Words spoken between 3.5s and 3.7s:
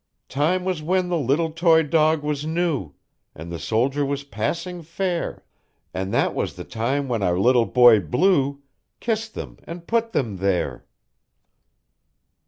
the